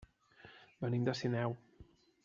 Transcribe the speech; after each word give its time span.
Venim 0.85 1.05
de 1.11 1.17
Sineu. 1.21 1.57